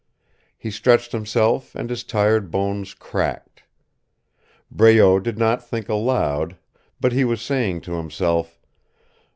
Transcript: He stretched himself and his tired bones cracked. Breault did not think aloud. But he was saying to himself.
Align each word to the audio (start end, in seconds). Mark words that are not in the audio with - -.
He 0.57 0.71
stretched 0.71 1.11
himself 1.11 1.75
and 1.75 1.87
his 1.87 2.03
tired 2.03 2.49
bones 2.49 2.95
cracked. 2.95 3.61
Breault 4.71 5.19
did 5.21 5.37
not 5.37 5.63
think 5.67 5.89
aloud. 5.89 6.57
But 6.99 7.13
he 7.13 7.23
was 7.23 7.39
saying 7.39 7.81
to 7.81 7.91
himself. 7.97 8.59